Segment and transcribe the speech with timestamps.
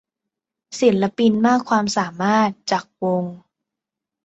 [0.79, 3.23] ศิลปินมากความสามารถจากวง